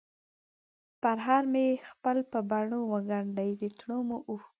[1.01, 4.49] پرهر مې خپل په بڼووګنډی، دتړمو اوښکو،